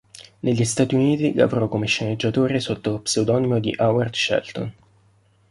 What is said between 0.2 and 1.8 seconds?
Negli Stati Uniti, lavorò